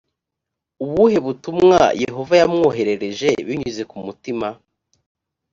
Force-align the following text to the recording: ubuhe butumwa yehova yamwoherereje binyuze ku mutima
ubuhe 0.83 1.17
butumwa 1.25 1.79
yehova 2.03 2.33
yamwoherereje 2.41 3.29
binyuze 3.47 3.83
ku 3.89 3.97
mutima 4.05 4.47